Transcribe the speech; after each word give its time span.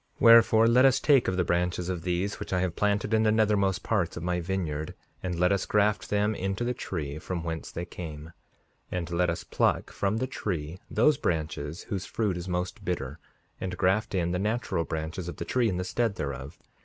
5:52 0.15 0.21
Wherefore, 0.21 0.67
let 0.67 0.85
us 0.85 0.99
take 0.99 1.27
of 1.27 1.37
the 1.37 1.43
branches 1.43 1.87
of 1.87 2.01
these 2.01 2.39
which 2.39 2.51
I 2.51 2.61
have 2.61 2.75
planted 2.75 3.13
in 3.13 3.21
the 3.21 3.31
nethermost 3.31 3.83
parts 3.83 4.17
of 4.17 4.23
my 4.23 4.39
vineyard, 4.39 4.95
and 5.21 5.39
let 5.39 5.51
us 5.51 5.67
graft 5.67 6.09
them 6.09 6.33
into 6.33 6.63
the 6.63 6.73
tree 6.73 7.19
from 7.19 7.43
whence 7.43 7.71
they 7.71 7.85
came; 7.85 8.33
and 8.91 9.11
let 9.11 9.29
us 9.29 9.43
pluck 9.43 9.91
from 9.91 10.17
the 10.17 10.25
tree 10.25 10.79
those 10.89 11.17
branches 11.17 11.83
whose 11.83 12.07
fruit 12.07 12.35
is 12.35 12.49
most 12.49 12.83
bitter, 12.83 13.19
and 13.59 13.77
graft 13.77 14.15
in 14.15 14.31
the 14.31 14.39
natural 14.39 14.85
branches 14.85 15.27
of 15.27 15.35
the 15.37 15.45
tree 15.45 15.69
in 15.69 15.77
the 15.77 15.83
stead 15.83 16.15
thereof. 16.15 16.57